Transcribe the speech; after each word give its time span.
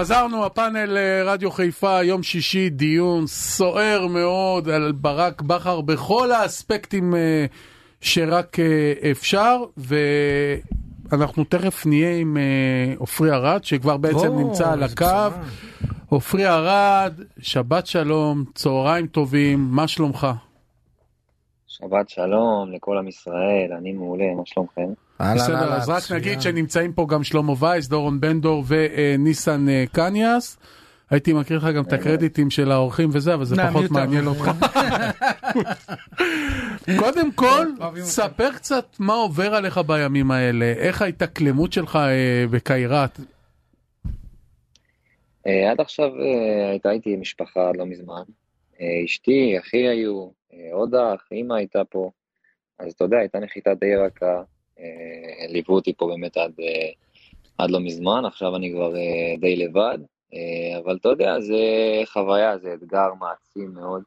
חזרנו, 0.00 0.46
הפאנל 0.46 0.98
רדיו 1.24 1.50
חיפה, 1.50 2.02
יום 2.02 2.22
שישי, 2.22 2.70
דיון 2.70 3.26
סוער 3.26 4.06
מאוד 4.06 4.68
על 4.68 4.92
ברק 4.92 5.42
בכר 5.42 5.80
בכל 5.80 6.32
האספקטים 6.32 7.14
שרק 8.00 8.56
אפשר, 9.10 9.56
ואנחנו 9.76 11.44
תכף 11.44 11.86
נהיה 11.86 12.16
עם 12.16 12.36
עופרי 12.96 13.30
ארד, 13.30 13.64
שכבר 13.64 13.96
בעצם 13.96 14.26
או, 14.26 14.48
נמצא 14.48 14.72
על 14.72 14.82
הקו. 14.82 15.36
עופרי 16.08 16.48
ארד, 16.48 17.20
שבת 17.38 17.86
שלום, 17.86 18.44
צהריים 18.54 19.06
טובים, 19.06 19.68
מה 19.70 19.88
שלומך? 19.88 20.26
שבת 21.78 22.08
שלום 22.08 22.72
לכל 22.72 22.98
עם 22.98 23.08
ישראל, 23.08 23.72
אני 23.78 23.92
מעולה, 23.92 24.34
מה 24.36 24.42
שלומכם? 24.44 24.92
בסדר, 25.20 25.72
אז 25.74 25.88
רק 25.88 26.12
נגיד 26.12 26.40
שנמצאים 26.40 26.92
פה 26.92 27.06
גם 27.08 27.24
שלמה 27.24 27.52
וייס, 27.58 27.88
דורון 27.88 28.20
בן 28.20 28.40
דור 28.40 28.64
וניסן 28.66 29.66
קניאס. 29.92 30.58
הייתי 31.10 31.32
מקריא 31.32 31.58
לך 31.58 31.64
גם 31.76 31.82
את 31.82 31.92
הקרדיטים 31.92 32.50
של 32.50 32.72
האורחים 32.72 33.08
וזה, 33.12 33.34
אבל 33.34 33.44
זה 33.44 33.56
פחות 33.68 33.90
מעניין 33.90 34.26
אותך. 34.26 34.50
קודם 36.98 37.32
כל, 37.32 37.66
ספר 37.96 38.52
קצת 38.52 38.96
מה 38.98 39.14
עובר 39.14 39.54
עליך 39.54 39.80
בימים 39.86 40.30
האלה, 40.30 40.72
איך 40.76 41.02
ההתאקלמות 41.02 41.72
שלך 41.72 41.98
בקיירת. 42.50 43.20
עד 45.44 45.80
עכשיו 45.80 46.10
הייתה 46.70 46.90
איתי 46.90 47.16
משפחה 47.16 47.68
עד 47.68 47.76
לא 47.76 47.86
מזמן. 47.86 48.22
אשתי, 49.04 49.56
אחי 49.60 49.88
היו, 49.88 50.28
עוד 50.76 50.94
אח, 50.94 51.28
אימא 51.32 51.54
הייתה 51.54 51.84
פה. 51.84 52.10
אז 52.78 52.92
אתה 52.92 53.04
יודע, 53.04 53.18
הייתה 53.18 53.38
נחיתה 53.38 53.74
די 53.74 53.96
רכה. 53.96 54.42
ליוו 55.48 55.74
אותי 55.74 55.92
פה 55.92 56.06
באמת 56.06 56.36
עד, 56.36 56.52
עד 57.58 57.70
לא 57.70 57.80
מזמן, 57.80 58.24
עכשיו 58.24 58.56
אני 58.56 58.72
כבר 58.72 58.94
די 59.40 59.56
לבד, 59.56 59.98
אבל 60.78 60.96
אתה 60.96 61.08
יודע, 61.08 61.40
זה 61.40 61.56
חוויה, 62.04 62.58
זה 62.58 62.74
אתגר 62.74 63.14
מעצים 63.20 63.74
מאוד, 63.74 64.02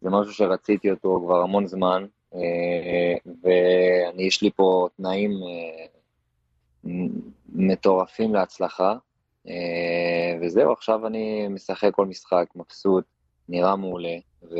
זה 0.00 0.10
משהו 0.10 0.32
שרציתי 0.32 0.90
אותו 0.90 1.20
כבר 1.24 1.40
המון 1.40 1.66
זמן, 1.66 2.06
ואני, 3.42 4.22
יש 4.22 4.42
לי 4.42 4.50
פה 4.50 4.88
תנאים 4.96 5.30
מטורפים 7.48 8.34
להצלחה, 8.34 8.94
וזהו, 10.40 10.72
עכשיו 10.72 11.06
אני 11.06 11.48
משחק 11.48 11.90
כל 11.94 12.06
משחק, 12.06 12.46
מבסוט, 12.56 13.04
נראה 13.48 13.76
מעולה, 13.76 14.16
ו... 14.42 14.56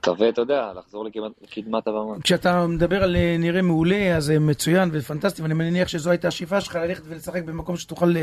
מקווה, 0.00 0.28
אתה 0.28 0.40
יודע, 0.40 0.72
לחזור 0.76 1.04
לקדמת 1.04 1.86
הבמה. 1.86 2.20
כשאתה 2.22 2.66
מדבר 2.66 3.02
על 3.02 3.16
נראה 3.38 3.62
מעולה, 3.62 4.16
אז 4.16 4.24
זה 4.24 4.38
מצוין 4.38 4.90
ופנטסטי, 4.92 5.42
ואני 5.42 5.54
מניח 5.54 5.88
שזו 5.88 6.10
הייתה 6.10 6.28
השאיפה 6.28 6.60
שלך 6.60 6.76
ללכת 6.76 7.02
ולשחק 7.06 7.42
במקום 7.42 7.76
שתוכל 7.76 8.14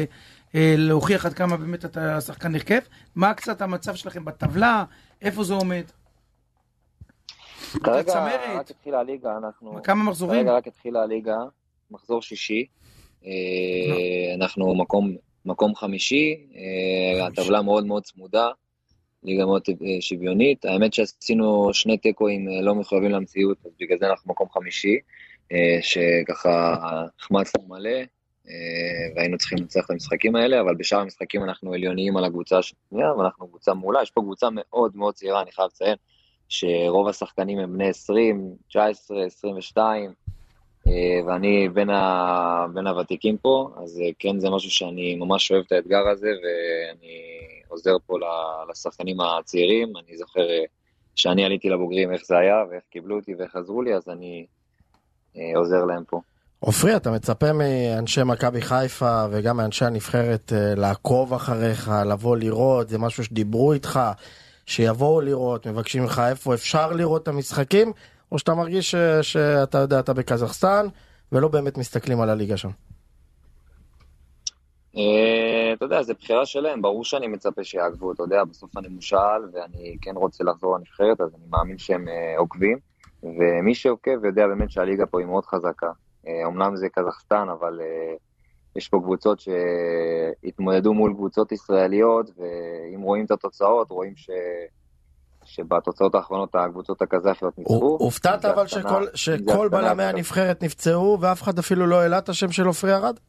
להוכיח 0.53 1.25
עד 1.25 1.33
כמה 1.33 1.57
באמת 1.57 1.85
אתה 1.85 2.21
שחקן 2.21 2.55
הרכב. 2.55 2.79
מה 3.15 3.33
קצת 3.33 3.61
המצב 3.61 3.95
שלכם 3.95 4.25
בטבלה? 4.25 4.83
איפה 5.21 5.43
זה 5.43 5.53
עומד? 5.53 5.83
כרגע 7.83 8.25
רק 8.55 8.71
התחילה 8.71 8.99
הליגה, 8.99 9.37
אנחנו... 9.37 9.83
כמה 9.83 10.03
מחזורים? 10.03 10.45
כרגע 10.45 10.57
רק 10.57 10.67
התחילה 10.67 11.01
הליגה, 11.01 11.37
מחזור 11.91 12.21
שישי. 12.21 12.65
אנחנו 14.35 14.75
מקום 15.45 15.75
חמישי, 15.75 16.47
הטבלה 17.27 17.61
מאוד 17.61 17.85
מאוד 17.85 18.03
צמודה. 18.03 18.47
ליגה 19.23 19.45
מאוד 19.45 19.61
שוויונית. 19.99 20.65
האמת 20.65 20.93
שעשינו 20.93 21.69
שני 21.73 21.97
תיקואים 21.97 22.47
לא 22.61 22.75
מחויבים 22.75 23.11
למציאות, 23.11 23.57
אז 23.65 23.71
בגלל 23.79 23.97
זה 23.97 24.09
אנחנו 24.09 24.31
מקום 24.31 24.47
חמישי, 24.49 24.97
שככה 25.81 26.75
החמצנו 27.19 27.67
מלא, 27.67 27.99
והיינו 29.15 29.37
צריכים 29.37 29.57
לנצח 29.57 29.85
את 29.85 29.91
המשחקים 29.91 30.35
האלה, 30.35 30.61
אבל 30.61 30.75
בשאר 30.75 30.99
המשחקים 30.99 31.43
אנחנו 31.43 31.73
עליוניים 31.73 32.17
על 32.17 32.25
הקבוצה 32.25 32.57
השנייה, 32.57 33.13
ואנחנו 33.13 33.47
קבוצה 33.47 33.73
מעולה. 33.73 34.01
יש 34.01 34.11
פה 34.11 34.21
קבוצה 34.21 34.47
מאוד 34.51 34.91
מאוד 34.95 35.13
צעירה, 35.13 35.41
אני 35.41 35.51
חייב 35.51 35.67
לציין, 35.73 35.95
שרוב 36.49 37.07
השחקנים 37.07 37.59
הם 37.59 37.73
בני 37.73 37.87
20, 37.87 38.51
19, 38.69 39.25
22, 39.25 40.11
ואני 41.27 41.69
בין, 41.69 41.89
ה... 41.89 42.65
בין 42.73 42.87
הוותיקים 42.87 43.37
פה, 43.37 43.69
אז 43.83 44.01
כן, 44.19 44.39
זה 44.39 44.49
משהו 44.49 44.71
שאני 44.71 45.15
ממש 45.15 45.51
אוהב 45.51 45.63
את 45.67 45.71
האתגר 45.71 46.07
הזה, 46.07 46.27
ואני 46.27 47.21
עוזר 47.67 47.95
פה 48.05 48.15
לשחקנים 48.71 49.21
הצעירים. 49.21 49.93
אני 49.97 50.17
זוכר 50.17 50.47
שאני 51.15 51.45
עליתי 51.45 51.69
לבוגרים 51.69 52.13
איך 52.13 52.21
זה 52.25 52.37
היה, 52.37 52.55
ואיך 52.71 52.83
קיבלו 52.89 53.15
אותי 53.15 53.35
ואיך 53.35 53.55
עזרו 53.55 53.81
לי, 53.81 53.95
אז 53.95 54.09
אני 54.09 54.45
עוזר 55.55 55.85
להם 55.85 56.03
פה. 56.07 56.21
עופרי, 56.59 56.95
אתה 56.95 57.11
מצפה 57.11 57.53
מאנשי 57.53 58.23
מכבי 58.23 58.61
חיפה 58.61 59.25
וגם 59.31 59.57
מאנשי 59.57 59.85
הנבחרת 59.85 60.51
לעקוב 60.77 61.33
אחריך, 61.33 61.91
לבוא 62.05 62.37
לראות, 62.37 62.89
זה 62.89 62.97
משהו 62.97 63.23
שדיברו 63.23 63.73
איתך, 63.73 63.99
שיבואו 64.65 65.21
לראות, 65.21 65.67
מבקשים 65.67 66.03
ממך 66.03 66.21
איפה 66.29 66.53
אפשר 66.53 66.91
לראות 66.91 67.23
את 67.23 67.27
המשחקים? 67.27 67.91
או 68.31 68.39
שאתה 68.39 68.53
מרגיש 68.53 68.91
ש, 68.91 68.95
שאתה 69.21 69.77
יודע, 69.77 69.99
אתה 69.99 70.13
בקזחסטן, 70.13 70.87
ולא 71.31 71.47
באמת 71.47 71.77
מסתכלים 71.77 72.21
על 72.21 72.29
הליגה 72.29 72.57
שם? 72.57 72.69
אתה 75.73 75.85
יודע, 75.85 76.03
זו 76.03 76.13
בחירה 76.19 76.45
שלהם, 76.45 76.81
ברור 76.81 77.03
שאני 77.03 77.27
מצפה 77.27 77.63
שיעקבו, 77.63 78.11
אתה 78.11 78.23
יודע, 78.23 78.43
בסוף 78.43 78.77
אני 78.77 78.87
מושאל, 78.87 79.41
ואני 79.53 79.97
כן 80.01 80.13
רוצה 80.15 80.43
לחזור 80.43 80.75
לנבחרת, 80.77 81.21
אז 81.21 81.35
אני 81.35 81.43
מאמין 81.49 81.77
שהם 81.77 82.05
עוקבים, 82.37 82.77
ומי 83.23 83.75
שעוקב 83.75 84.25
יודע 84.25 84.47
באמת 84.47 84.71
שהליגה 84.71 85.05
פה 85.05 85.19
היא 85.19 85.27
מאוד 85.27 85.45
חזקה. 85.45 85.91
אמנם 86.45 86.75
זה 86.75 86.89
קזחסטן, 86.89 87.47
אבל 87.59 87.79
יש 88.75 88.89
פה 88.89 88.99
קבוצות 89.03 89.39
שהתמודדו 89.39 90.93
מול 90.93 91.13
קבוצות 91.13 91.51
ישראליות, 91.51 92.29
ואם 92.37 93.01
רואים 93.01 93.25
את 93.25 93.31
התוצאות, 93.31 93.91
רואים 93.91 94.13
ש... 94.15 94.29
שבתוצאות 95.45 96.15
האחרונות 96.15 96.49
הקבוצות 96.55 97.01
הקזחיות 97.01 97.57
ניצחו. 97.57 97.97
הופתעת 97.99 98.45
אבל 98.45 98.67
שכל, 98.67 99.05
שכל 99.13 99.69
בלמי 99.69 100.03
הנבחרת 100.03 100.63
נפצעו 100.63 101.17
ואף 101.21 101.41
אחד 101.41 101.59
אפילו 101.59 101.87
לא 101.87 101.95
העלה 101.95 102.17
את 102.17 102.29
השם 102.29 102.51
של 102.51 102.67
עופרי 102.67 102.93
ארד? 102.93 103.19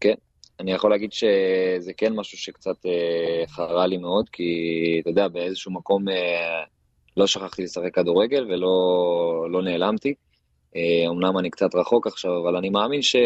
כן, 0.00 0.14
אני 0.60 0.72
יכול 0.72 0.90
להגיד 0.90 1.12
שזה 1.12 1.92
כן 1.96 2.12
משהו 2.12 2.38
שקצת 2.38 2.86
אה, 2.86 3.44
חרה 3.46 3.86
לי 3.86 3.96
מאוד, 3.96 4.28
כי 4.28 4.52
אתה 5.02 5.10
יודע, 5.10 5.28
באיזשהו 5.28 5.72
מקום 5.72 6.08
אה, 6.08 6.62
לא 7.16 7.26
שכחתי 7.26 7.62
לשחק 7.62 7.94
כדורגל 7.94 8.46
ולא 8.50 9.46
לא 9.50 9.62
נעלמתי. 9.62 10.14
אה, 10.76 11.04
אמנם 11.08 11.38
אני 11.38 11.50
קצת 11.50 11.74
רחוק 11.74 12.06
עכשיו, 12.06 12.42
אבל 12.42 12.56
אני 12.56 12.70
מאמין 12.70 13.02
ש... 13.02 13.16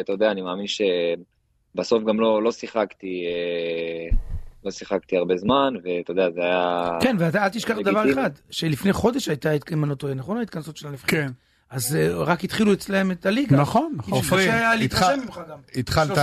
אתה 0.00 0.12
יודע, 0.12 0.30
אני 0.30 0.42
מאמין 0.42 0.66
שבסוף 0.66 2.04
גם 2.04 2.20
לא, 2.20 2.42
לא 2.42 2.52
שיחקתי... 2.52 3.24
אה, 3.26 4.16
לא 4.64 4.70
שיחקתי 4.70 5.16
הרבה 5.16 5.36
זמן, 5.36 5.74
ואתה 5.82 6.10
יודע, 6.10 6.30
זה 6.30 6.40
היה... 6.40 6.88
כן, 7.00 7.16
ואל 7.18 7.48
תשכח 7.48 7.74
דבר 7.84 8.12
אחד, 8.12 8.30
שלפני 8.50 8.92
חודש 8.92 9.28
הייתה, 9.28 9.50
אם 9.72 9.84
אני 9.84 9.90
לא 9.90 9.94
טועה, 9.94 10.14
נכון? 10.14 10.36
ההתכנסות 10.36 10.76
של 10.76 10.88
הנבחרת. 10.88 11.10
כן. 11.10 11.30
אז 11.70 11.98
רק 12.14 12.44
התחילו 12.44 12.72
אצלם 12.72 13.10
את 13.10 13.26
הליגה. 13.26 13.56
נכון, 13.56 13.92
נכון. 13.96 14.14
עופרי, 14.14 14.46
להתרשם 14.78 15.20
ממך 15.24 15.40
גם. 15.50 15.58
התחלת, 15.76 16.18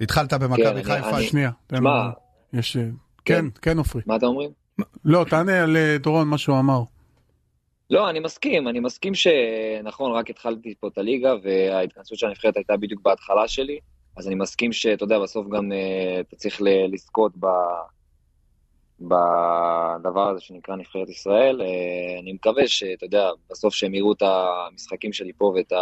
התחלת 0.00 0.32
במכבי 0.32 0.84
חיפה. 0.84 1.22
שנייה. 1.22 1.50
שמע. 1.76 2.10
יש... 2.52 2.76
כן, 3.24 3.44
כן, 3.62 3.78
עופרי. 3.78 4.02
מה 4.06 4.16
אתם 4.16 4.26
אומרים? 4.26 4.50
לא, 5.04 5.24
תענה 5.30 5.62
על 5.62 5.76
דורון 6.00 6.28
מה 6.28 6.38
שהוא 6.38 6.58
אמר. 6.58 6.82
לא, 7.90 8.10
אני 8.10 8.20
מסכים, 8.20 8.68
אני 8.68 8.80
מסכים 8.80 9.14
שנכון, 9.14 10.12
רק 10.12 10.30
התחלתי 10.30 10.74
פה 10.80 10.88
את 10.88 10.98
הליגה, 10.98 11.34
וההתכנסות 11.42 12.18
של 12.18 12.26
הנבחרת 12.26 12.56
הייתה 12.56 12.76
בדיוק 12.76 13.00
בהתחלה 13.04 13.48
שלי. 13.48 13.78
אז 14.16 14.26
אני 14.26 14.34
מסכים 14.34 14.72
שאתה 14.72 15.04
יודע, 15.04 15.18
בסוף 15.18 15.46
גם 15.48 15.72
אתה 16.20 16.36
צריך 16.36 16.60
לזכות 16.92 17.32
ב, 17.40 17.46
בדבר 19.00 20.28
הזה 20.28 20.40
שנקרא 20.40 20.76
נבחרת 20.76 21.08
ישראל. 21.08 21.60
Uh, 21.60 22.20
אני 22.22 22.32
מקווה 22.32 22.68
שאתה 22.68 23.04
יודע, 23.04 23.28
בסוף 23.50 23.74
שהם 23.74 23.94
יראו 23.94 24.12
את 24.12 24.22
המשחקים 24.22 25.12
שלי 25.12 25.32
פה 25.38 25.52
ואת 25.56 25.72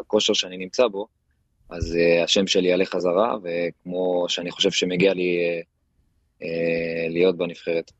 הכושר 0.00 0.32
שאני 0.32 0.56
נמצא 0.56 0.86
בו, 0.86 1.06
אז 1.70 1.96
uh, 1.96 2.24
השם 2.24 2.46
שלי 2.46 2.68
יעלה 2.68 2.84
חזרה, 2.84 3.36
וכמו 3.42 4.24
שאני 4.28 4.50
חושב 4.50 4.70
שמגיע 4.70 5.14
לי 5.14 5.38
uh, 6.40 6.44
להיות 7.08 7.36
בנבחרת. 7.36 7.90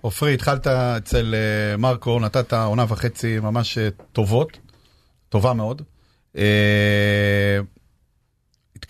עופרי, 0.00 0.34
התחלת 0.34 0.66
אצל 0.66 1.34
מרקו, 1.78 2.20
נתת 2.20 2.52
עונה 2.52 2.84
וחצי 2.88 3.38
ממש 3.38 3.78
טובות, 4.12 4.58
טובה 5.28 5.52
מאוד. 5.52 5.82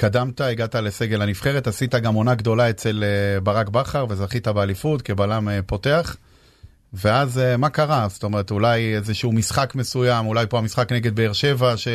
התקדמת, 0.04 0.40
הגעת 0.40 0.74
לסגל 0.74 1.22
הנבחרת, 1.22 1.66
עשית 1.66 1.94
גם 1.94 2.14
עונה 2.14 2.34
גדולה 2.34 2.70
אצל 2.70 3.04
ברק 3.42 3.68
בכר 3.68 4.06
וזכית 4.08 4.48
באליפות 4.48 5.02
כבלם 5.02 5.48
פותח. 5.66 6.16
ואז 6.92 7.40
מה 7.58 7.70
קרה? 7.70 8.06
זאת 8.08 8.24
אומרת, 8.24 8.50
אולי 8.50 8.96
איזשהו 8.96 9.32
משחק 9.32 9.74
מסוים, 9.74 10.26
אולי 10.26 10.46
פה 10.46 10.58
המשחק 10.58 10.92
נגד 10.92 11.16
באר 11.16 11.32
שבע, 11.32 11.76
ש... 11.76 11.88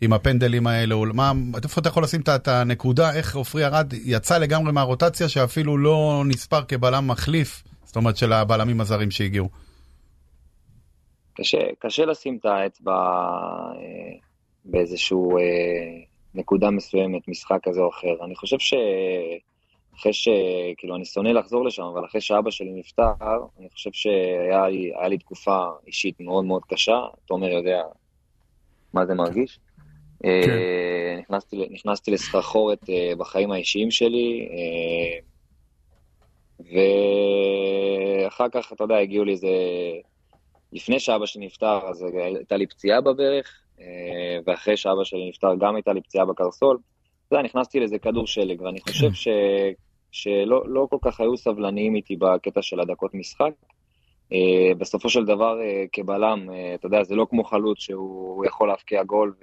עם 0.00 0.12
הפנדלים 0.12 0.66
האלו, 0.66 1.04
מה, 1.14 1.32
איפה 1.64 1.80
אתה 1.80 1.88
יכול 1.88 2.02
לשים 2.02 2.20
את 2.20 2.48
הנקודה, 2.48 3.12
איך 3.12 3.36
עופרי 3.36 3.64
ארד 3.64 3.92
יצא 3.92 4.38
לגמרי 4.38 4.72
מהרוטציה 4.72 5.28
שאפילו 5.28 5.78
לא 5.78 6.22
נספר 6.26 6.64
כבלם 6.64 7.08
מחליף, 7.08 7.64
זאת 7.84 7.96
אומרת 7.96 8.16
של 8.16 8.32
הבלמים 8.32 8.80
הזרים 8.80 9.10
שהגיעו. 9.10 9.48
קשה, 11.34 11.58
קשה 11.78 12.04
לשים 12.04 12.38
את 12.40 12.46
האצבע 12.46 12.94
באיזשהו 14.64 15.38
נקודה 16.34 16.70
מסוימת, 16.70 17.28
משחק 17.28 17.58
כזה 17.62 17.80
או 17.80 17.90
אחר. 17.90 18.24
אני 18.24 18.36
חושב 18.36 18.58
ש... 18.58 18.74
אחרי 19.96 20.12
ש... 20.12 20.28
כאילו, 20.76 20.96
אני 20.96 21.04
שונא 21.04 21.28
לחזור 21.28 21.64
לשם, 21.64 21.82
אבל 21.82 22.04
אחרי 22.04 22.20
שאבא 22.20 22.50
שלי 22.50 22.72
נפטר, 22.72 23.12
אני 23.58 23.68
חושב 23.70 23.90
שהיה 23.92 24.68
לי, 24.68 24.92
לי 25.08 25.18
תקופה 25.18 25.66
אישית 25.86 26.20
מאוד 26.20 26.44
מאוד 26.44 26.62
קשה. 26.64 27.00
תומר 27.26 27.48
יודע 27.48 27.82
מה 28.92 29.06
זה 29.06 29.14
מרגיש. 29.14 29.58
כן. 30.22 30.28
Uh, 30.28 31.20
נכנסתי, 31.20 31.56
נכנסתי 31.70 32.10
לסחרחורת 32.10 32.82
uh, 32.82 33.16
בחיים 33.18 33.52
האישיים 33.52 33.90
שלי, 33.90 34.48
uh, 34.50 35.24
ואחר 38.24 38.46
כך, 38.52 38.72
אתה 38.72 38.84
יודע, 38.84 38.96
הגיעו 38.96 39.24
לי 39.24 39.32
איזה... 39.32 39.48
לפני 40.72 41.00
שאבא 41.00 41.26
שלי 41.26 41.46
נפטר, 41.46 41.88
אז 41.88 42.06
הייתה 42.36 42.56
לי 42.56 42.66
פציעה 42.66 43.00
בברך, 43.00 43.46
אה, 43.46 43.67
ואחרי 44.46 44.76
שאבא 44.76 45.04
שלי 45.04 45.28
נפטר 45.28 45.54
גם 45.58 45.74
הייתה 45.74 45.92
לי 45.92 46.00
פציעה 46.00 46.24
בקרסול. 46.24 46.78
אתה 47.26 47.36
יודע, 47.36 47.44
נכנסתי 47.44 47.80
לאיזה 47.80 47.98
כדור 47.98 48.26
שלג, 48.26 48.60
ואני 48.62 48.80
חושב 48.80 49.12
ש... 49.12 49.28
שלא 50.12 50.62
לא 50.66 50.86
כל 50.90 50.96
כך 51.02 51.20
היו 51.20 51.36
סבלניים 51.36 51.94
איתי 51.94 52.16
בקטע 52.16 52.62
של 52.62 52.80
הדקות 52.80 53.14
משחק. 53.14 53.50
Uh, 54.32 54.74
בסופו 54.78 55.08
של 55.08 55.24
דבר, 55.24 55.58
uh, 55.58 55.88
כבלם, 55.92 56.48
uh, 56.48 56.52
אתה 56.74 56.86
יודע, 56.86 57.02
זה 57.02 57.14
לא 57.14 57.26
כמו 57.30 57.44
חלוץ 57.44 57.78
שהוא 57.78 58.46
יכול 58.46 58.68
להבקיע 58.68 59.02
גול 59.02 59.34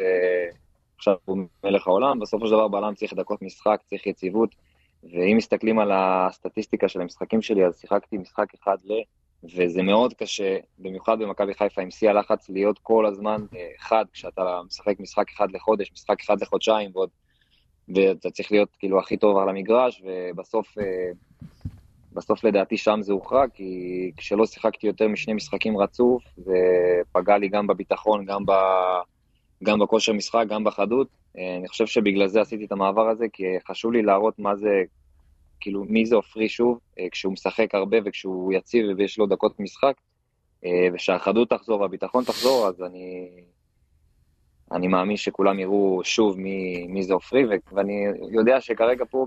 ועכשיו 0.97 1.15
הוא 1.25 1.37
מלך 1.63 1.87
העולם, 1.87 2.19
בסופו 2.19 2.47
של 2.47 2.51
דבר 2.51 2.67
בלם 2.67 2.93
צריך 2.95 3.13
דקות 3.13 3.41
משחק, 3.41 3.79
צריך 3.85 4.07
יציבות, 4.07 4.55
ואם 5.03 5.37
מסתכלים 5.37 5.79
על 5.79 5.91
הסטטיסטיקה 5.93 6.87
של 6.87 7.01
המשחקים 7.01 7.41
שלי, 7.41 7.65
אז 7.65 7.79
שיחקתי 7.79 8.17
משחק 8.17 8.53
אחד 8.53 8.77
ל... 8.85 8.93
וזה 9.55 9.83
מאוד 9.83 10.13
קשה, 10.13 10.57
במיוחד 10.79 11.19
במכבי 11.19 11.53
חיפה 11.53 11.81
עם 11.81 11.91
שיא 11.91 12.09
הלחץ, 12.09 12.49
להיות 12.49 12.79
כל 12.79 13.05
הזמן 13.05 13.45
אה, 13.55 13.69
חד, 13.79 14.05
כשאתה 14.13 14.61
משחק 14.67 14.99
משחק 14.99 15.25
אחד 15.35 15.51
לחודש, 15.51 15.91
משחק 15.93 16.21
אחד 16.21 16.41
לחודשיים, 16.41 16.91
ועוד, 16.93 17.09
ואתה 17.89 18.29
צריך 18.29 18.51
להיות 18.51 18.69
כאילו 18.79 18.99
הכי 18.99 19.17
טוב 19.17 19.37
על 19.37 19.49
המגרש, 19.49 20.01
ובסוף, 20.05 20.77
אה, 20.77 20.83
בסוף 22.13 22.43
לדעתי 22.43 22.77
שם 22.77 22.99
זה 23.01 23.13
הוכרע, 23.13 23.47
כי 23.53 24.11
כשלא 24.17 24.45
שיחקתי 24.45 24.87
יותר 24.87 25.07
משני 25.07 25.33
משחקים 25.33 25.77
רצוף, 25.77 26.23
זה 26.37 26.57
פגע 27.11 27.37
לי 27.37 27.49
גם 27.49 27.67
בביטחון, 27.67 28.25
גם, 28.25 28.45
ב, 28.45 28.51
גם 29.63 29.79
בכושר 29.79 30.13
משחק, 30.13 30.45
גם 30.49 30.63
בחדות. 30.63 31.07
אה, 31.37 31.57
אני 31.57 31.67
חושב 31.67 31.85
שבגלל 31.85 32.27
זה 32.27 32.41
עשיתי 32.41 32.65
את 32.65 32.71
המעבר 32.71 33.09
הזה, 33.09 33.25
כי 33.33 33.43
חשוב 33.67 33.91
לי 33.91 34.01
להראות 34.01 34.39
מה 34.39 34.55
זה 34.55 34.83
כאילו, 35.65 35.83
מי 35.83 36.05
זה 36.05 36.15
עופרי 36.15 36.49
שוב, 36.49 36.79
אה, 36.99 37.09
כשהוא 37.11 37.33
משחק 37.33 37.75
הרבה 37.75 37.97
וכשהוא 38.05 38.53
יציב 38.53 38.85
ויש 38.97 39.17
לו 39.17 39.25
דקות 39.25 39.59
משחק, 39.59 39.93
אה, 40.65 40.87
ושהחדות 40.93 41.49
תחזור 41.49 41.81
והביטחון 41.81 42.23
תחזור, 42.23 42.67
אז 42.67 42.81
אני, 42.81 43.29
אני 44.71 44.87
מאמין 44.87 45.17
שכולם 45.17 45.59
יראו 45.59 46.01
שוב 46.03 46.39
מי, 46.39 46.87
מי 46.87 47.03
זה 47.03 47.13
עופרי, 47.13 47.43
ואני 47.71 48.05
יודע 48.31 48.61
שכרגע 48.61 49.05
פה 49.09 49.25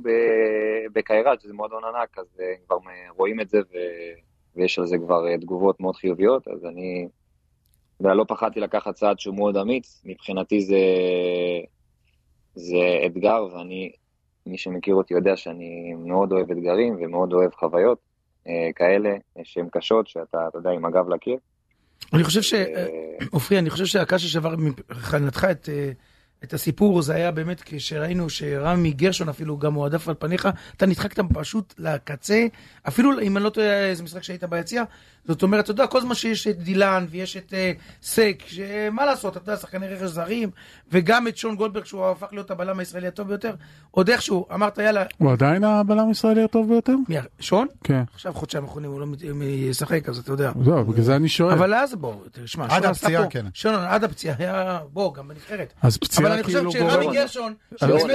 בקיירת, 0.92 1.40
שזה 1.40 1.54
מועדון 1.54 1.82
ענק, 1.84 2.18
אז 2.18 2.26
אה, 2.40 2.54
כבר 2.66 2.76
רואים 3.16 3.40
את 3.40 3.48
זה, 3.48 3.58
ו, 3.58 3.76
ויש 4.56 4.78
על 4.78 4.86
זה 4.86 4.98
כבר 4.98 5.36
תגובות 5.36 5.80
מאוד 5.80 5.96
חיוביות, 5.96 6.48
אז 6.48 6.64
אני 6.64 7.08
לא 8.00 8.24
פחדתי 8.28 8.60
לקחת 8.60 8.94
צעד 8.94 9.18
שהוא 9.18 9.36
מאוד 9.36 9.56
אמיץ, 9.56 10.02
מבחינתי 10.04 10.60
זה, 10.60 10.78
זה 12.54 13.02
אתגר, 13.06 13.46
ואני 13.54 13.92
מי 14.48 14.58
שמכיר 14.58 14.94
אותי 14.94 15.14
יודע 15.14 15.36
שאני 15.36 15.94
מאוד 15.98 16.32
אוהב 16.32 16.50
אתגרים 16.50 16.96
ומאוד 17.00 17.32
אוהב 17.32 17.50
חוויות 17.54 17.98
אה, 18.48 18.70
כאלה 18.76 19.14
שהן 19.42 19.68
קשות, 19.72 20.08
שאתה, 20.08 20.48
אתה 20.48 20.58
יודע, 20.58 20.70
עם 20.70 20.84
הגב 20.84 21.08
לקיר. 21.08 21.36
אני 22.12 22.24
חושב 22.24 22.42
ש... 22.42 22.54
אה, 22.54 22.86
עופרי, 23.30 23.58
אני 23.58 23.70
חושב 23.70 23.84
שהקש 23.84 24.24
ששבר 24.24 24.54
מבחינתך 24.58 25.46
את... 25.50 25.68
אה, 26.42 26.44
את 26.44 26.54
הסיפור 26.54 27.02
זה 27.02 27.14
היה 27.14 27.30
באמת 27.30 27.62
כשראינו 27.64 28.30
שרמי 28.30 28.92
גרשון 28.92 29.28
אפילו 29.28 29.58
גם 29.58 29.72
מועדף 29.72 30.08
על 30.08 30.14
פניך, 30.18 30.48
אתה 30.76 30.86
נדחקת 30.86 31.24
פשוט 31.34 31.74
לקצה, 31.78 32.46
אפילו 32.88 33.20
אם 33.20 33.36
אני 33.36 33.44
לא 33.44 33.50
טועה 33.50 33.86
איזה 33.86 34.02
משחק 34.02 34.22
שהיית 34.22 34.44
ביציע, 34.44 34.84
זאת 35.28 35.42
אומרת, 35.42 35.64
אתה 35.64 35.70
יודע, 35.70 35.86
כל 35.86 36.00
זמן 36.00 36.14
שיש 36.14 36.46
את 36.46 36.58
דילן 36.58 37.06
ויש 37.10 37.36
את 37.36 37.52
uh, 37.52 37.80
סק, 38.02 38.42
שמה 38.46 39.06
לעשות, 39.06 39.36
אתה 39.36 39.50
יודע, 39.50 39.56
שחקני 39.60 39.88
רכש 39.88 40.02
זרים, 40.02 40.50
וגם 40.92 41.28
את 41.28 41.36
שון 41.36 41.56
גולדברג 41.56 41.84
שהוא 41.84 42.06
הפך 42.06 42.26
להיות 42.32 42.50
הבלם 42.50 42.78
הישראלי 42.78 43.06
הטוב 43.06 43.28
ביותר, 43.28 43.54
עוד 43.90 44.10
איכשהו, 44.10 44.46
אמרת 44.54 44.78
יאללה... 44.78 45.04
הוא 45.18 45.32
עדיין 45.32 45.64
הבלם 45.64 46.08
הישראלי 46.08 46.44
הטוב 46.44 46.68
ביותר? 46.68 46.92
מי, 47.08 47.16
שון? 47.40 47.66
כן. 47.84 48.02
עכשיו 48.14 48.32
חודשיים 48.32 48.64
אחרונים 48.64 48.90
הוא 48.90 49.00
לא 49.00 49.06
משחק, 49.34 50.08
אז 50.08 50.18
אתה 50.18 50.32
יודע. 50.32 50.52
זהו, 50.64 50.84
בגלל 50.84 51.04
זה 51.04 51.16
אני 51.16 51.28
שואל. 51.28 51.52
אבל 51.52 51.74
אז 51.74 51.94
בוא, 51.94 52.14
תשמע, 52.32 52.66
עד 52.68 52.84
הפציעה, 52.84 53.26
כן. 53.30 53.46
שון, 53.54 53.74
עד 53.74 54.04
הפציעה 54.04 54.36
היה, 54.38 54.80
בוא, 54.92 55.14
גם 55.14 55.28
בנבחרת. 55.28 55.72
אז 55.82 55.96
פציעה. 55.96 56.27
אבל 56.28 56.34
אני 56.34 56.42
חושב 56.42 56.70
שרמי 56.70 57.06
גרשון... 57.14 57.54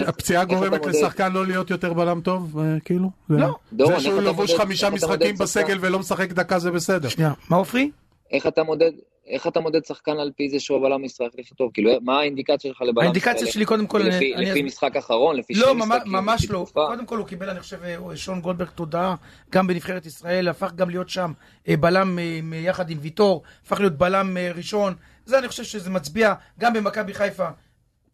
הפציעה 0.07 0.45
גורמת 0.45 0.85
לשחקן 0.85 1.31
לא 1.31 1.45
להיות 1.45 1.69
יותר 1.69 1.93
בלם 1.93 2.21
טוב, 2.21 2.59
אה, 2.59 2.79
כאילו? 2.85 3.09
לא. 3.29 3.55
זה 3.87 3.99
שהוא 3.99 4.21
לבוש 4.21 4.55
חמישה 4.55 4.89
משחקים 4.89 5.35
בסגל 5.35 5.77
ולא 5.81 5.99
משחק 5.99 6.31
דקה 6.31 6.59
זה 6.59 6.71
בסדר. 6.71 7.09
שנייה, 7.09 7.33
מה 7.49 7.57
עופרי? 7.57 7.91
איך 8.31 8.47
אתה 8.47 8.63
מודד, 8.63 8.91
איך 9.27 9.47
אתה 9.47 9.59
מודד 9.59 9.85
שחקן 9.85 10.19
על 10.19 10.31
פי 10.35 10.49
זה 10.49 10.59
שהוא 10.59 10.77
הבלם 10.77 11.03
ישראלי 11.03 11.31
הכי 11.39 11.55
טוב? 11.55 11.71
כאילו, 11.73 11.91
מה 12.01 12.19
האינדיקציה 12.19 12.71
שלך 12.71 12.81
לבלם 12.81 12.99
האינדיקציה 13.03 13.47
שלי 13.47 13.65
קודם 13.65 13.87
כל... 13.87 13.99
לפי, 13.99 14.35
אני... 14.35 14.51
לפי 14.51 14.61
משחק 14.61 14.95
אחרון? 14.95 15.35
לפי 15.35 15.53
לא, 15.53 15.75
ממש, 15.75 16.01
ממש 16.05 16.49
לא. 16.49 16.63
תקופה? 16.65 16.85
קודם 16.87 17.05
כל 17.05 17.17
הוא 17.17 17.27
קיבל, 17.27 17.49
אני 17.49 17.59
חושב, 17.59 17.83
אה, 17.83 18.15
שון 18.15 18.41
גולדברג 18.41 18.69
תודעה, 18.69 19.15
גם 19.51 19.67
בנבחרת 19.67 20.05
ישראל, 20.05 20.47
הפך 20.47 20.71
גם 20.75 20.89
להיות 20.89 21.09
שם 21.09 21.31
אה, 21.67 21.77
בלם 21.77 22.19
יחד 22.53 22.89
עם 22.89 22.97
ויטור, 23.01 23.43
הפך 23.65 23.79
להיות 23.79 23.97
בלם 23.97 24.37
ראשון. 24.55 24.93
זה 25.25 25.39
אני 25.39 25.47
חושב 25.47 25.63
שזה 25.63 25.89
מצביע 25.89 26.33
גם 26.59 26.73
במכבי 26.73 27.13
חיפה. 27.13 27.47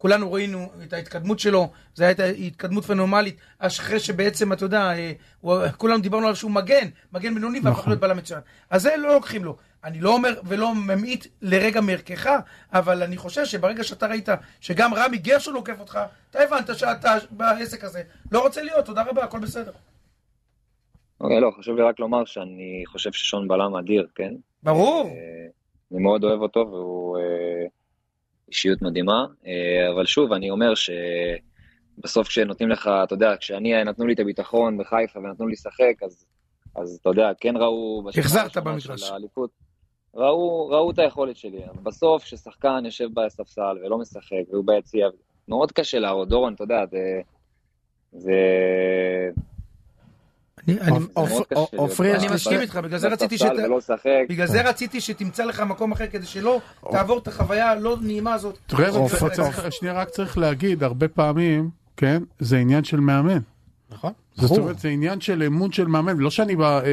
כולנו 0.00 0.32
ראינו 0.32 0.70
את 0.82 0.92
ההתקדמות 0.92 1.38
שלו, 1.38 1.70
זו 1.94 2.04
הייתה 2.04 2.24
התקדמות 2.24 2.84
פנומלית, 2.84 3.36
אחרי 3.58 4.00
שבעצם, 4.00 4.52
אתה 4.52 4.64
יודע, 4.64 4.92
כולנו 5.76 6.00
דיברנו 6.00 6.26
על 6.28 6.34
שהוא 6.34 6.50
מגן, 6.50 6.88
מגן 7.12 7.34
בינוני, 7.34 7.60
והפך 7.62 7.78
נכון. 7.78 7.90
להיות 7.90 8.00
בלם 8.00 8.16
מצוין. 8.16 8.40
אז 8.70 8.82
זה 8.82 8.96
לא 8.96 9.14
לוקחים 9.14 9.44
לו. 9.44 9.56
אני 9.84 10.00
לא 10.00 10.14
אומר 10.14 10.40
ולא 10.44 10.74
ממעיט 10.74 11.26
לרגע 11.42 11.80
מערכך, 11.80 12.30
אבל 12.72 13.02
אני 13.02 13.16
חושב 13.16 13.44
שברגע 13.44 13.84
שאתה 13.84 14.06
ראית 14.06 14.28
שגם 14.60 14.94
רמי 14.94 15.18
גרשון 15.18 15.54
עוקף 15.54 15.80
אותך, 15.80 15.98
אתה 16.30 16.42
הבנת 16.42 16.78
שאתה 16.78 17.14
בעסק 17.30 17.84
הזה 17.84 18.02
לא 18.32 18.42
רוצה 18.42 18.62
להיות, 18.62 18.84
תודה 18.84 19.02
רבה, 19.02 19.24
הכל 19.24 19.38
בסדר. 19.38 19.72
אוקיי, 21.20 21.40
לא, 21.40 21.50
חשוב 21.58 21.76
לי 21.76 21.82
רק 21.82 22.00
לומר 22.00 22.24
שאני 22.24 22.82
חושב 22.86 23.12
ששון 23.12 23.48
בלם 23.48 23.76
אדיר, 23.76 24.06
כן? 24.14 24.34
ברור. 24.62 25.06
אה, 25.06 25.46
אני 25.92 26.02
מאוד 26.02 26.24
אוהב 26.24 26.40
אותו, 26.40 26.60
והוא 26.70 27.18
אה, 27.18 27.66
אישיות 28.50 28.82
מדהימה, 28.82 29.26
אה, 29.46 29.92
אבל 29.94 30.06
שוב, 30.06 30.32
אני 30.32 30.50
אומר 30.50 30.72
שבסוף 30.74 32.28
כשנותנים 32.28 32.68
לך, 32.68 32.90
אתה 33.04 33.14
יודע, 33.14 33.36
כשאני, 33.40 33.84
נתנו 33.84 34.06
לי 34.06 34.12
את 34.12 34.20
הביטחון 34.20 34.78
בחיפה 34.78 35.18
ונתנו 35.18 35.46
לי 35.46 35.52
לשחק, 35.52 36.02
אז, 36.04 36.26
אז 36.76 36.98
אתה 37.00 37.08
יודע, 37.08 37.30
כן 37.40 37.56
ראו... 37.56 38.08
החזרת 38.18 38.56
במגרש. 38.56 39.00
של 39.00 39.12
האליפות. 39.12 39.50
ראו, 40.14 40.68
ראו 40.68 40.90
את 40.90 40.98
היכולת 40.98 41.36
שלי, 41.36 41.64
אבל 41.64 41.82
בסוף 41.82 42.24
כששחקן 42.24 42.82
יושב 42.84 43.08
בספסל 43.14 43.78
ולא 43.84 43.98
משחק 43.98 44.42
והוא 44.52 44.64
ביציע, 44.66 45.08
מאוד 45.48 45.72
קשה 45.72 45.98
להראות, 45.98 46.28
דורון, 46.28 46.54
אתה 46.54 46.64
יודע, 46.64 46.86
זה... 46.86 47.20
זה... 48.12 48.34
עופרי, 51.76 52.14
אני 52.14 52.28
מסכים 52.28 52.60
איתך, 52.60 52.76
בגלל 52.76 52.98
זה 52.98 53.08
רציתי 53.08 53.36
בגלל 54.28 54.46
זה 54.46 54.62
רציתי 54.62 55.00
שתמצא 55.00 55.44
לך 55.44 55.60
מקום 55.60 55.92
אחר 55.92 56.06
כדי 56.06 56.26
שלא 56.26 56.60
תעבור 56.90 57.18
את 57.18 57.28
החוויה 57.28 57.70
הלא 57.70 57.96
נעימה 58.00 58.34
הזאת. 58.34 58.58
תראה, 58.66 58.90
שנייה 59.70 59.94
רק 59.94 60.08
צריך 60.08 60.38
להגיד, 60.38 60.82
הרבה 60.82 61.08
פעמים, 61.08 61.70
כן, 61.96 62.22
זה 62.38 62.58
עניין 62.58 62.84
של 62.84 63.00
מאמן. 63.00 63.38
נכון. 63.90 64.12
זאת 64.40 64.58
אומרת, 64.58 64.78
זה 64.78 64.88
עניין 64.88 65.20
של 65.20 65.42
אמון 65.42 65.72
של 65.72 65.86
מאמן, 65.86 66.16
לא 66.16 66.30
שאני 66.30 66.56
בא 66.56 66.80
אה, 66.80 66.86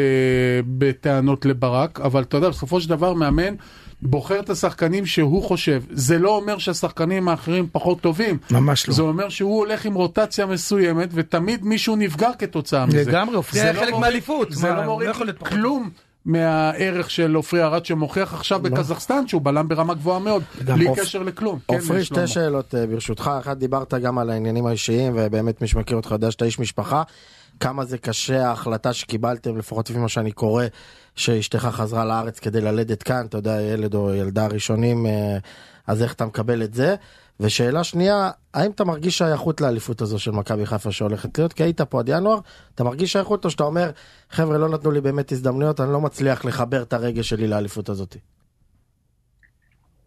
בטענות 0.77 1.45
לברק, 1.45 2.01
אבל 2.01 2.21
אתה 2.23 2.37
יודע, 2.37 2.49
בסופו 2.49 2.81
של 2.81 2.89
דבר 2.89 3.13
מאמן 3.13 3.55
בוחר 4.01 4.39
את 4.39 4.49
השחקנים 4.49 5.05
שהוא 5.05 5.43
חושב. 5.43 5.81
זה 5.91 6.19
לא 6.19 6.35
אומר 6.35 6.57
שהשחקנים 6.57 7.27
האחרים 7.27 7.67
פחות 7.71 8.01
טובים. 8.01 8.37
ממש 8.51 8.87
לא. 8.87 8.93
זה 8.93 9.01
אומר 9.01 9.29
שהוא 9.29 9.57
הולך 9.57 9.85
עם 9.85 9.93
רוטציה 9.93 10.45
מסוימת, 10.45 11.09
ותמיד 11.13 11.65
מישהו 11.65 11.95
נפגע 11.95 12.29
כתוצאה 12.39 12.85
מזה. 12.85 13.03
לגמרי, 13.03 13.35
אופי 13.35 13.59
היה 13.59 13.73
חלק 13.73 13.93
מהאליפות. 13.93 14.51
זה 14.51 14.69
לא 14.69 14.83
מוריד 14.83 15.09
כלום. 15.39 15.89
מהערך 16.27 17.09
של 17.11 17.35
עופרי 17.35 17.63
ארד 17.63 17.85
שמוכיח 17.85 18.33
עכשיו 18.33 18.61
לא. 18.63 18.69
בקזחסטן 18.69 19.27
שהוא 19.27 19.41
בלם 19.41 19.67
ברמה 19.67 19.93
גבוהה 19.93 20.19
מאוד, 20.19 20.43
בלי 20.65 20.87
אופ... 20.87 20.99
קשר 20.99 21.23
לכלום. 21.23 21.59
כן, 21.67 21.73
עופרי, 21.75 21.97
כן, 21.97 22.03
שתי 22.03 22.27
שאלות 22.27 22.75
אה, 22.75 22.87
ברשותך, 22.87 23.31
אחת 23.39 23.57
דיברת 23.57 23.93
גם 23.93 24.17
על 24.17 24.29
העניינים 24.29 24.65
האישיים 24.65 25.13
ובאמת 25.15 25.61
מי 25.61 25.67
שמכיר 25.67 25.97
אותך 25.97 26.11
יודע 26.11 26.31
שאתה 26.31 26.45
איש 26.45 26.59
משפחה. 26.59 27.03
כמה 27.59 27.85
זה 27.85 27.97
קשה 27.97 28.47
ההחלטה 28.47 28.93
שקיבלתם, 28.93 29.57
לפחות 29.57 29.89
לפי 29.89 29.99
מה 29.99 30.09
שאני 30.09 30.31
קורא, 30.31 30.63
שאשתך 31.15 31.69
חזרה 31.71 32.05
לארץ 32.05 32.39
כדי 32.39 32.61
ללדת 32.61 33.03
כאן, 33.03 33.25
אתה 33.25 33.37
יודע, 33.37 33.61
ילד 33.61 33.95
או 33.95 34.13
ילדה 34.13 34.47
ראשונים, 34.47 35.05
אה, 35.05 35.37
אז 35.87 36.03
איך 36.03 36.13
אתה 36.13 36.25
מקבל 36.25 36.63
את 36.63 36.73
זה? 36.73 36.95
ושאלה 37.39 37.83
שנייה, 37.83 38.31
האם 38.53 38.71
אתה 38.71 38.85
מרגיש 38.85 39.17
שייכות 39.17 39.61
לאליפות 39.61 40.01
הזו 40.01 40.19
של 40.19 40.31
מכבי 40.31 40.65
חיפה 40.65 40.91
שהולכת 40.91 41.37
להיות? 41.37 41.53
כי 41.53 41.63
היית 41.63 41.81
פה 41.81 41.99
עד 41.99 42.09
ינואר, 42.09 42.39
אתה 42.75 42.83
מרגיש 42.83 43.11
שייכות 43.11 43.45
או 43.45 43.49
שאתה 43.49 43.63
אומר, 43.63 43.91
חבר'ה, 44.29 44.57
לא 44.57 44.69
נתנו 44.69 44.91
לי 44.91 45.01
באמת 45.01 45.31
הזדמנויות, 45.31 45.79
אני 45.79 45.91
לא 45.91 46.01
מצליח 46.01 46.45
לחבר 46.45 46.81
את 46.81 46.93
הרגש 46.93 47.29
שלי 47.29 47.47
לאליפות 47.47 47.89
הזאת? 47.89 48.15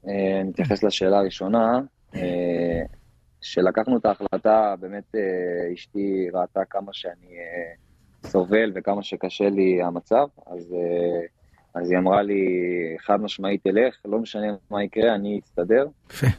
אה, 0.08 0.40
אני 0.40 0.50
אתייחס 0.50 0.82
לשאלה 0.82 1.18
הראשונה. 1.18 1.80
אה, 2.14 2.82
כשלקחנו 3.40 3.96
את 3.96 4.06
ההחלטה, 4.06 4.74
באמת 4.80 5.14
אה, 5.14 5.74
אשתי 5.74 6.28
ראתה 6.32 6.60
כמה 6.70 6.92
שאני 6.92 7.26
אה, 7.26 7.74
סובל 8.30 8.72
וכמה 8.74 9.02
שקשה 9.02 9.48
לי 9.48 9.82
המצב, 9.82 10.26
אז, 10.46 10.72
אה, 10.72 11.26
אז 11.74 11.90
היא 11.90 11.98
אמרה 11.98 12.22
לי, 12.22 12.44
חד 12.98 13.20
משמעית 13.20 13.64
תלך, 13.64 13.96
לא 14.04 14.18
משנה 14.18 14.46
מה 14.70 14.84
יקרה, 14.84 15.14
אני 15.14 15.40
אסתדר. 15.44 15.86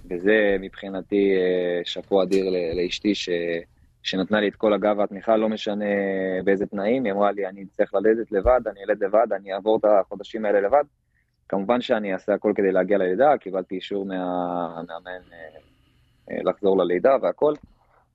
וזה 0.09 0.57
מבחינתי 0.59 1.33
אה, 1.35 1.81
שאפו 1.83 2.23
אדיר 2.23 2.45
לאשתי 2.75 3.15
ש... 3.15 3.29
שנתנה 4.03 4.41
לי 4.41 4.47
את 4.47 4.55
כל 4.55 4.73
הגב 4.73 4.97
והתמיכה, 4.97 5.37
לא 5.37 5.49
משנה 5.49 5.85
באיזה 6.43 6.65
תנאים, 6.65 7.05
היא 7.05 7.13
אמרה 7.13 7.31
לי, 7.31 7.47
אני 7.47 7.65
צריך 7.65 7.93
ללדת 7.93 8.31
לבד, 8.31 8.61
אני 8.67 8.79
אלד 8.83 9.03
לבד, 9.03 9.27
אני 9.35 9.53
אעבור 9.53 9.77
את 9.77 9.85
החודשים 9.85 10.45
האלה 10.45 10.61
לבד. 10.61 10.83
כמובן 11.49 11.81
שאני 11.81 12.13
אעשה 12.13 12.33
הכל 12.33 12.53
כדי 12.55 12.71
להגיע 12.71 12.97
ללידה, 12.97 13.37
קיבלתי 13.37 13.75
אישור 13.75 14.05
מהמאמן 14.05 15.21
אה, 15.33 15.37
אה, 16.31 16.37
לחזור 16.43 16.77
ללידה 16.77 17.15
והכל, 17.21 17.53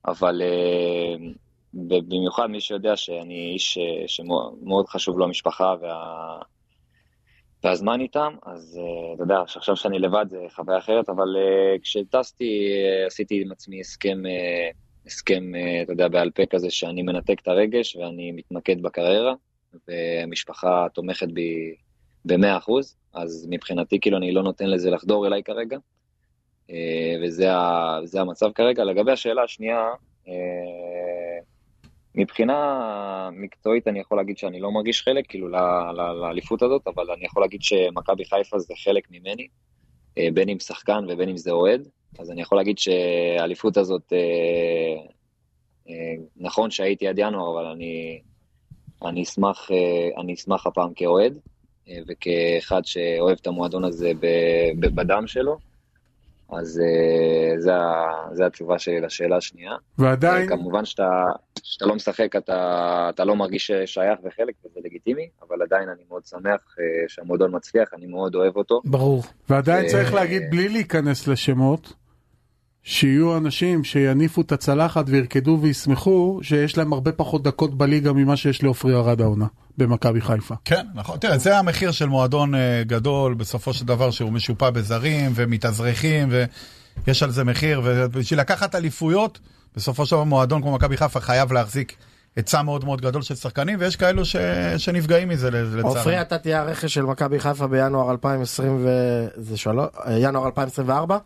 אבל 0.05 0.41
במיוחד 1.73 2.47
מי 2.47 2.61
שיודע 2.61 2.95
שאני 2.95 3.51
איש 3.53 3.79
שמאוד 4.07 4.87
חשוב 4.87 5.19
לו 5.19 5.25
המשפחה 5.25 5.75
וה... 5.81 6.39
והזמן 7.63 8.01
איתם, 8.01 8.35
אז 8.45 8.79
אה, 8.81 9.13
אתה 9.13 9.23
יודע, 9.23 9.43
שעכשיו 9.47 9.75
שאני 9.75 9.99
לבד 9.99 10.25
זה 10.29 10.37
חוויה 10.49 10.77
אחרת, 10.77 11.09
אבל 11.09 11.35
אה, 11.37 11.79
כשטסתי 11.81 12.69
אה, 12.71 13.07
עשיתי 13.07 13.41
עם 13.41 13.51
עצמי 13.51 13.79
הסכם, 13.79 14.25
אה, 14.25 14.69
הסכם, 15.05 15.55
אה, 15.55 15.81
אתה 15.81 15.93
יודע, 15.93 16.07
בעל 16.07 16.31
פה 16.31 16.45
כזה 16.45 16.69
שאני 16.69 17.01
מנתק 17.01 17.39
את 17.41 17.47
הרגש 17.47 17.95
ואני 17.95 18.31
מתמקד 18.31 18.81
בקריירה, 18.81 19.33
והמשפחה 19.87 20.87
תומכת 20.93 21.27
בי 21.27 21.75
במאה 22.25 22.57
אחוז, 22.57 22.95
אז 23.13 23.47
מבחינתי 23.49 23.99
כאילו 23.99 24.17
אני 24.17 24.31
לא 24.31 24.43
נותן 24.43 24.69
לזה 24.69 24.89
לחדור 24.89 25.27
אליי 25.27 25.43
כרגע, 25.43 25.77
אה, 26.69 27.15
וזה 27.23 28.21
המצב 28.21 28.51
כרגע. 28.55 28.83
לגבי 28.83 29.11
השאלה 29.11 29.43
השנייה, 29.43 29.87
אה, 30.27 30.33
מבחינה 32.17 33.29
מקצועית 33.33 33.87
אני 33.87 33.99
יכול 33.99 34.17
להגיד 34.17 34.37
שאני 34.37 34.59
לא 34.59 34.71
מרגיש 34.71 35.01
חלק, 35.01 35.25
כאילו, 35.29 35.47
לאליפות 36.21 36.61
הזאת, 36.61 36.87
אבל 36.87 37.11
אני 37.11 37.25
יכול 37.25 37.43
להגיד 37.43 37.61
שמכבי 37.61 38.25
חיפה 38.25 38.59
זה 38.59 38.73
חלק 38.83 39.11
ממני, 39.11 39.47
אה, 40.17 40.27
בין 40.33 40.49
אם 40.49 40.59
שחקן 40.59 41.05
ובין 41.09 41.29
אם 41.29 41.37
זה 41.37 41.51
אוהד, 41.51 41.87
אז 42.19 42.31
אני 42.31 42.41
יכול 42.41 42.57
להגיד 42.57 42.77
שהאליפות 42.77 43.77
הזאת, 43.77 44.13
אה, 44.13 45.03
אה, 45.89 46.23
נכון 46.37 46.71
שהייתי 46.71 47.07
עד 47.07 47.19
ינואר, 47.19 47.53
אבל 47.53 47.65
אני, 47.65 48.21
אני 49.05 49.23
אשמח, 49.23 49.69
אני 50.17 50.33
אשמח 50.33 50.67
הפעם 50.67 50.93
כאוהד, 50.93 51.39
וכאחד 52.07 52.85
שאוהב 52.85 53.37
את 53.41 53.47
המועדון 53.47 53.83
הזה 53.83 54.11
בדם 54.79 55.27
שלו, 55.27 55.57
אז 56.49 56.81
אה, 56.81 57.59
זה, 57.59 57.71
זה 58.33 58.45
התשובה 58.45 58.79
שלי 58.79 59.01
לשאלה 59.01 59.37
השנייה. 59.37 59.71
ועדיין, 59.97 60.49
כמובן 60.49 60.85
שאתה, 60.85 61.09
שאתה 61.63 61.85
לא 61.85 61.95
משחק, 61.95 62.35
אתה, 62.35 63.09
אתה 63.09 63.25
לא 63.25 63.35
מרגיש 63.35 63.71
שייך 63.85 64.19
וחלק, 64.23 64.53
וזה 64.65 64.79
לגיטימי, 64.85 65.29
אבל 65.47 65.61
עדיין 65.61 65.89
אני 65.89 66.03
מאוד 66.09 66.25
שמח 66.25 66.75
אה, 66.79 66.83
שהמועדון 67.07 67.55
מצליח, 67.55 67.89
אני 67.93 68.05
מאוד 68.05 68.35
אוהב 68.35 68.55
אותו. 68.55 68.81
ברור. 68.85 69.23
ועדיין 69.49 69.85
אה, 69.85 69.89
צריך 69.89 70.13
להגיד, 70.13 70.41
בלי 70.51 70.69
להיכנס 70.69 71.27
לשמות, 71.27 71.93
שיהיו 72.89 73.37
אנשים 73.37 73.83
שיניפו 73.83 74.41
את 74.41 74.51
הצלחת 74.51 75.05
וירקדו 75.07 75.59
וישמחו, 75.61 76.39
שיש 76.41 76.77
להם 76.77 76.93
הרבה 76.93 77.11
פחות 77.11 77.43
דקות 77.43 77.77
בליגה 77.77 78.13
ממה 78.13 78.37
שיש 78.37 78.63
לעופרי 78.63 78.93
ארד 78.93 79.21
העונה 79.21 79.45
במכבי 79.77 80.21
חיפה. 80.21 80.55
כן, 80.65 80.85
נכון. 80.93 81.17
תראה, 81.19 81.37
זה 81.37 81.57
המחיר 81.57 81.91
של 81.91 82.05
מועדון 82.05 82.55
אה, 82.55 82.83
גדול, 82.85 83.33
בסופו 83.33 83.73
של 83.73 83.85
דבר, 83.85 84.11
שהוא 84.11 84.31
משופע 84.31 84.69
בזרים 84.69 85.31
ומתאזרחים, 85.35 86.29
ויש 87.07 87.23
על 87.23 87.31
זה 87.31 87.43
מחיר, 87.43 87.81
ובשביל 87.83 88.39
לקחת 88.39 88.75
אליפויות, 88.75 89.39
בסופו 89.75 90.05
של 90.05 90.15
דבר 90.15 90.23
מועדון 90.23 90.61
כמו 90.61 90.73
מכבי 90.73 90.97
חיפה 90.97 91.19
חייב 91.19 91.53
להחזיק 91.53 91.95
היצע 92.35 92.61
מאוד 92.61 92.85
מאוד 92.85 93.01
גדול 93.01 93.21
של 93.21 93.35
שחקנים, 93.35 93.79
ויש 93.79 93.95
כאלו 93.95 94.25
ש... 94.25 94.35
שנפגעים 94.77 95.29
מזה, 95.29 95.51
לצערנו. 95.51 95.87
עופרי, 95.87 96.21
אתה 96.21 96.37
תהיה 96.37 96.61
הרכש 96.61 96.93
של 96.93 97.03
מכבי 97.03 97.39
חיפה 97.39 97.67
בינואר 97.67 98.11
2023, 98.11 99.87
ינואר 100.09 100.45
2024? 100.45 101.17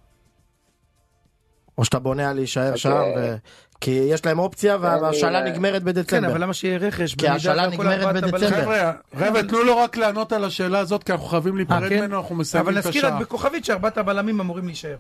או 1.82 1.86
שאתה 1.86 2.00
בונה 2.00 2.30
על 2.30 2.36
להישאר 2.36 2.76
שם? 2.76 3.04
ו- 3.18 3.36
כי 3.82 3.92
יש 3.92 4.26
להם 4.26 4.40
אופציה 4.40 4.78
והשאלה 4.82 5.40
אני- 5.42 5.52
נגמרת 5.52 5.82
כן, 5.82 5.86
בדצמבר. 5.86 6.32
אבל 6.32 6.42
למה 6.44 6.54
שיהיה 6.54 6.78
רכש? 6.78 7.16
כי 7.16 7.28
השאלה 7.28 7.68
נגמרת 7.68 8.14
בדצמבר. 8.16 8.48
חבר'ה, 8.62 8.92
חבר'ה, 9.16 9.44
תנו 9.44 9.64
לו 9.64 9.78
רק 9.78 9.98
לענות 9.98 10.32
על 10.34 10.44
השאלה 10.46 10.80
הזאת, 10.80 11.04
כי 11.04 11.12
אנחנו 11.12 11.26
חייבים 11.26 11.56
להיפרד 11.58 11.84
אה, 11.84 11.90
כן? 11.90 12.00
ממנו, 12.00 12.18
אנחנו 12.18 12.36
אבל 12.36 12.42
מסיימים 12.42 12.70
את 12.70 12.78
נזכיר 12.78 13.02
רק 13.06 13.12
השעה. 13.14 13.20
בכוכבית 13.22 13.66
שארבעת 13.66 13.98
הבלמים 13.98 14.40
אמורים 14.40 14.66
להישאר. 14.66 14.96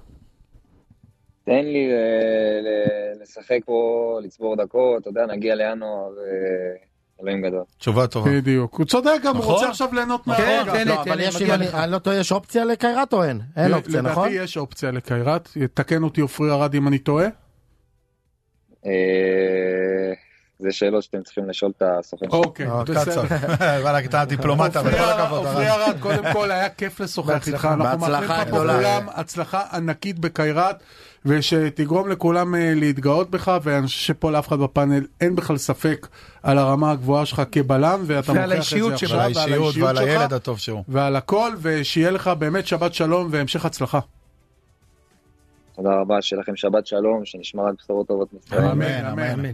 תן 1.45 1.65
לי 1.65 1.89
לשחק 3.21 3.59
פה, 3.65 3.79
לצבור 4.23 4.55
דקות, 4.55 5.01
אתה 5.01 5.09
יודע, 5.09 5.25
נגיע 5.25 5.55
לינואר, 5.55 6.09
אה, 6.19 6.75
אלוהים 7.23 7.41
גדול. 7.41 7.63
תשובה 7.77 8.07
טובה. 8.07 8.31
בדיוק. 8.31 8.73
הוא 8.73 8.85
צודק 8.85 9.11
גם, 9.23 9.35
הוא 9.35 9.41
נכון. 9.41 9.53
רוצה 9.53 9.69
עכשיו 9.69 9.89
ליהנות 9.93 10.25
כן, 10.25 10.31
מהרגע. 10.31 10.71
תן 10.71 10.77
לי, 10.77 10.85
לא, 10.85 11.03
תן 11.03 11.11
אבל 11.11 11.17
לי, 11.17 11.23
יש, 11.23 11.35
מגיע 11.35 11.55
אם 11.55 11.61
אני 11.61 11.91
לא 11.91 11.99
טועה, 11.99 12.15
יש 12.15 12.31
אופציה 12.31 12.65
לקיירת 12.65 13.13
או 13.13 13.23
אין? 13.23 13.41
אין 13.57 13.73
אופציה, 13.73 14.01
נכון? 14.01 14.27
לדעתי 14.27 14.43
יש 14.43 14.57
אופציה 14.57 14.91
לקיירת, 14.91 15.49
יתקן 15.55 16.03
אותי 16.03 16.21
עופרי 16.21 16.51
ארד 16.51 16.75
אם 16.75 16.87
אני 16.87 16.97
טועה. 16.97 17.27
אה, 18.85 18.91
זה 20.59 20.71
שאלות 20.71 21.03
שאתם 21.03 21.23
צריכים 21.23 21.49
לשאול 21.49 21.71
את 21.77 21.83
הסוכן. 21.99 22.25
אוקיי, 22.29 22.67
אה, 22.67 22.83
בסדר. 22.83 23.21
וואלה, 23.83 23.99
אתה 23.99 24.25
דיפלומט, 24.25 24.75
אבל 24.75 24.91
כל 24.91 24.97
הכבוד. 24.97 25.45
עופרי. 25.45 25.69
ארד, 25.69 25.95
קודם 25.99 26.23
כל 26.33 26.51
היה 26.51 26.69
כיף 26.69 26.99
לשוחח 26.99 27.47
איתך, 27.47 27.49
בהצלחה. 27.49 27.73
אנחנו 27.73 27.99
מאחלים 27.99 28.23
לך 28.23 28.49
פה 28.49 29.11
הצלחה 29.19 29.63
ענקית 29.73 30.19
בקיירת, 30.19 30.83
ושתגרום 31.25 32.09
לכולם 32.09 32.55
אה, 32.55 32.73
להתגאות 32.75 33.29
בך, 33.29 33.57
ואני 33.63 33.87
חושב 33.87 33.99
שפה 33.99 34.31
לאף 34.31 34.47
אחד 34.47 34.59
בפאנל 34.59 35.05
אין 35.21 35.35
בכלל 35.35 35.57
ספק 35.57 36.07
על 36.43 36.57
הרמה 36.57 36.91
הגבוהה 36.91 37.25
שלך 37.25 37.41
כבלם, 37.51 38.03
ואתה 38.05 38.31
ועל 38.31 38.41
מוכיח 38.41 38.51
את 38.51 38.55
האישיות 38.55 38.89
זה. 38.89 39.05
עכשיו, 39.05 39.19
על 39.19 39.25
האישיות 39.25 39.75
ועל 39.77 39.95
שלך, 39.95 40.07
הילד 40.07 40.33
הטוב 40.33 40.59
שהוא. 40.59 40.83
ועל 40.87 41.15
הכל, 41.15 41.51
ושיהיה 41.61 42.11
לך 42.11 42.27
באמת 42.27 42.67
שבת 42.67 42.93
שלום 42.93 43.27
והמשך 43.31 43.65
הצלחה. 43.65 43.99
תודה 45.75 45.89
רבה, 46.01 46.21
שיהיה 46.21 46.41
לכם 46.41 46.55
שבת 46.55 46.87
שלום, 46.87 47.25
שנשמע 47.25 47.63
רק 47.63 47.73
בשורות 47.83 48.07
טובות 48.07 48.33
מישראל. 48.33 48.65
אמן, 48.65 49.05
אמן. 49.05 49.39
אמן. 49.39 49.53